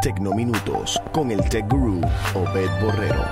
Tecnominutos 0.00 1.00
con 1.12 1.32
el 1.32 1.40
Tech 1.48 1.68
Guru 1.68 2.00
Obed 2.34 2.70
Borrero. 2.80 3.24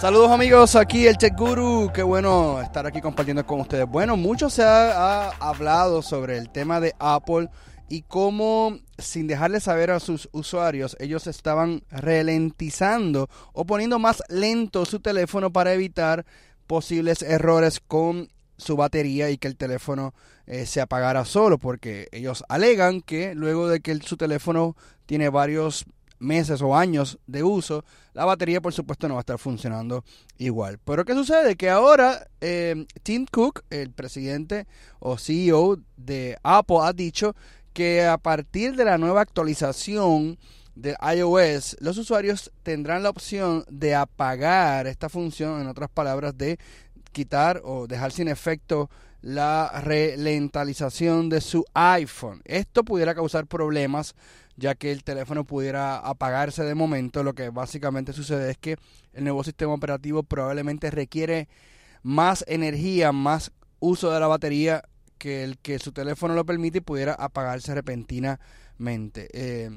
Saludos 0.00 0.30
amigos, 0.30 0.74
aquí 0.74 1.06
el 1.06 1.18
Tech 1.18 1.36
Guru, 1.36 1.90
qué 1.92 2.02
bueno 2.02 2.62
estar 2.62 2.86
aquí 2.86 3.02
compartiendo 3.02 3.44
con 3.44 3.60
ustedes. 3.60 3.86
Bueno, 3.86 4.16
mucho 4.16 4.48
se 4.48 4.62
ha, 4.62 5.28
hablado 5.32 6.00
sobre 6.00 6.38
el 6.38 6.48
tema 6.48 6.80
de 6.80 6.94
Apple 6.98 7.50
y 7.90 8.02
cómo 8.02 8.78
sin 8.96 9.26
dejarle 9.26 9.60
saber 9.60 9.90
a 9.90 10.00
sus 10.00 10.30
usuarios, 10.32 10.96
ellos 10.98 11.26
estaban 11.26 11.82
ralentizando 11.90 13.28
o 13.52 13.66
poniendo 13.66 13.98
más 13.98 14.22
lento 14.30 14.86
su 14.86 15.00
teléfono 15.00 15.52
para 15.52 15.74
evitar 15.74 16.24
posibles 16.66 17.20
errores 17.20 17.80
con 17.80 18.28
su 18.56 18.76
batería 18.76 19.30
y 19.30 19.38
que 19.38 19.48
el 19.48 19.56
teléfono 19.56 20.14
eh, 20.46 20.66
se 20.66 20.80
apagara 20.80 21.24
solo, 21.24 21.58
porque 21.58 22.08
ellos 22.12 22.44
alegan 22.48 23.00
que 23.00 23.34
luego 23.34 23.68
de 23.68 23.80
que 23.80 23.94
su 23.96 24.16
teléfono 24.16 24.76
tiene 25.06 25.28
varios 25.28 25.84
meses 26.18 26.62
o 26.62 26.76
años 26.76 27.18
de 27.26 27.42
uso, 27.42 27.84
la 28.14 28.24
batería 28.24 28.60
por 28.60 28.72
supuesto 28.72 29.08
no 29.08 29.14
va 29.14 29.20
a 29.20 29.22
estar 29.22 29.38
funcionando 29.38 30.04
igual. 30.38 30.78
Pero 30.84 31.04
¿qué 31.04 31.14
sucede? 31.14 31.56
Que 31.56 31.70
ahora 31.70 32.28
eh, 32.40 32.86
Tim 33.02 33.26
Cook, 33.30 33.62
el 33.70 33.90
presidente 33.90 34.66
o 34.98 35.18
CEO 35.18 35.78
de 35.96 36.38
Apple, 36.42 36.78
ha 36.82 36.92
dicho 36.92 37.34
que 37.72 38.06
a 38.06 38.16
partir 38.16 38.74
de 38.76 38.86
la 38.86 38.96
nueva 38.96 39.20
actualización 39.20 40.38
de 40.74 40.94
iOS, 41.16 41.76
los 41.80 41.96
usuarios 41.96 42.52
tendrán 42.62 43.02
la 43.02 43.10
opción 43.10 43.64
de 43.68 43.94
apagar 43.94 44.86
esta 44.86 45.08
función, 45.08 45.60
en 45.60 45.68
otras 45.68 45.88
palabras, 45.88 46.36
de 46.36 46.58
quitar 47.16 47.62
o 47.64 47.86
dejar 47.86 48.12
sin 48.12 48.28
efecto 48.28 48.90
la 49.22 49.80
relentalización 49.82 51.30
de 51.30 51.40
su 51.40 51.64
iPhone. 51.72 52.42
Esto 52.44 52.84
pudiera 52.84 53.14
causar 53.14 53.46
problemas 53.46 54.14
ya 54.56 54.74
que 54.74 54.92
el 54.92 55.02
teléfono 55.02 55.44
pudiera 55.44 55.96
apagarse 55.96 56.62
de 56.62 56.74
momento. 56.74 57.22
Lo 57.22 57.32
que 57.32 57.48
básicamente 57.48 58.12
sucede 58.12 58.50
es 58.50 58.58
que 58.58 58.76
el 59.14 59.24
nuevo 59.24 59.42
sistema 59.44 59.72
operativo 59.72 60.24
probablemente 60.24 60.90
requiere 60.90 61.48
más 62.02 62.44
energía, 62.48 63.12
más 63.12 63.50
uso 63.80 64.10
de 64.10 64.20
la 64.20 64.26
batería 64.26 64.82
que 65.16 65.42
el 65.42 65.56
que 65.56 65.78
su 65.78 65.92
teléfono 65.92 66.34
lo 66.34 66.44
permite 66.44 66.78
y 66.78 66.82
pudiera 66.82 67.14
apagarse 67.14 67.74
repentinamente. 67.74 69.28
Eh, 69.32 69.70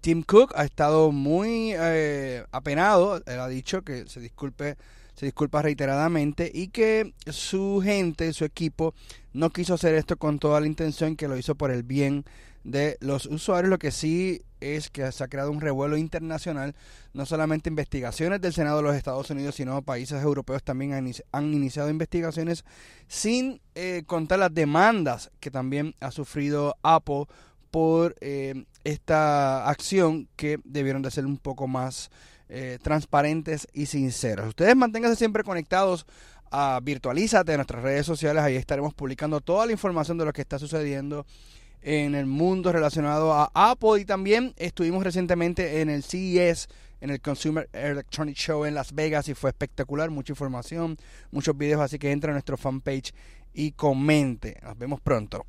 Tim 0.00 0.22
Cook 0.22 0.54
ha 0.56 0.64
estado 0.64 1.12
muy 1.12 1.74
eh, 1.74 2.42
apenado, 2.52 3.22
él 3.26 3.38
ha 3.38 3.48
dicho 3.48 3.82
que 3.82 4.06
se 4.06 4.20
disculpe 4.20 4.76
se 5.14 5.26
disculpa 5.26 5.62
reiteradamente 5.62 6.50
y 6.52 6.68
que 6.68 7.14
su 7.26 7.80
gente, 7.82 8.32
su 8.32 8.44
equipo, 8.44 8.94
no 9.32 9.50
quiso 9.50 9.74
hacer 9.74 9.94
esto 9.94 10.16
con 10.16 10.38
toda 10.38 10.60
la 10.60 10.66
intención, 10.66 11.16
que 11.16 11.28
lo 11.28 11.36
hizo 11.36 11.54
por 11.54 11.70
el 11.70 11.82
bien 11.82 12.24
de 12.64 12.96
los 13.00 13.26
usuarios. 13.26 13.70
Lo 13.70 13.78
que 13.78 13.90
sí 13.90 14.42
es 14.60 14.90
que 14.90 15.10
se 15.12 15.22
ha 15.22 15.28
creado 15.28 15.50
un 15.50 15.60
revuelo 15.60 15.96
internacional, 15.96 16.74
no 17.12 17.26
solamente 17.26 17.68
investigaciones 17.68 18.40
del 18.40 18.52
Senado 18.54 18.78
de 18.78 18.82
los 18.84 18.96
Estados 18.96 19.30
Unidos, 19.30 19.54
sino 19.54 19.82
países 19.82 20.22
europeos 20.22 20.62
también 20.62 20.92
han, 21.32 21.54
iniciado 21.54 21.90
investigaciones 21.90 22.64
sin 23.06 23.60
eh, 23.74 24.02
contar 24.06 24.38
las 24.38 24.54
demandas 24.54 25.30
que 25.40 25.50
también 25.50 25.94
ha 26.00 26.10
sufrido 26.10 26.76
Apple 26.82 27.26
por 27.70 28.14
eh, 28.20 28.64
esta 28.84 29.68
acción 29.68 30.28
que 30.36 30.58
debieron 30.64 31.02
de 31.02 31.10
ser 31.10 31.26
un 31.26 31.38
poco 31.38 31.66
más 31.66 32.10
eh, 32.48 32.78
transparentes 32.82 33.66
y 33.72 33.86
sinceros. 33.86 34.48
Ustedes 34.48 34.76
manténganse 34.76 35.16
siempre 35.16 35.44
conectados 35.44 36.06
a 36.50 36.78
Virtualízate, 36.82 37.52
en 37.52 37.58
nuestras 37.58 37.82
redes 37.82 38.06
sociales, 38.06 38.42
ahí 38.42 38.56
estaremos 38.56 38.94
publicando 38.94 39.40
toda 39.40 39.66
la 39.66 39.72
información 39.72 40.18
de 40.18 40.24
lo 40.24 40.32
que 40.32 40.42
está 40.42 40.58
sucediendo 40.58 41.26
en 41.82 42.14
el 42.14 42.26
mundo 42.26 42.72
relacionado 42.72 43.32
a 43.32 43.50
Apple 43.54 44.00
y 44.00 44.04
también 44.04 44.54
estuvimos 44.56 45.04
recientemente 45.04 45.80
en 45.80 45.90
el 45.90 46.02
CES, 46.02 46.68
en 47.00 47.10
el 47.10 47.20
Consumer 47.20 47.68
Electronic 47.72 48.36
Show 48.36 48.64
en 48.64 48.74
Las 48.74 48.94
Vegas 48.94 49.28
y 49.28 49.34
fue 49.34 49.50
espectacular, 49.50 50.10
mucha 50.10 50.32
información, 50.32 50.96
muchos 51.30 51.56
videos, 51.58 51.82
así 51.82 51.98
que 51.98 52.12
entra 52.12 52.30
a 52.30 52.34
nuestro 52.34 52.56
fanpage 52.56 53.12
y 53.52 53.72
comente. 53.72 54.58
Nos 54.62 54.78
vemos 54.78 55.00
pronto. 55.00 55.44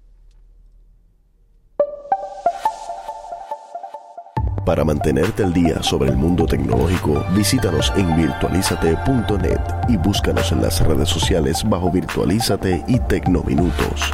Para 4.65 4.83
mantenerte 4.83 5.43
al 5.43 5.53
día 5.53 5.83
sobre 5.83 6.09
el 6.09 6.17
mundo 6.17 6.47
tecnológico, 6.47 7.23
visítanos 7.35 7.93
en 7.95 8.15
virtualizate.net 8.17 9.59
y 9.87 9.97
búscanos 9.97 10.51
en 10.51 10.63
las 10.63 10.83
redes 10.83 11.07
sociales 11.07 11.63
bajo 11.69 11.91
Virtualízate 11.91 12.83
y 12.87 12.99
Tecnominutos. 13.01 14.11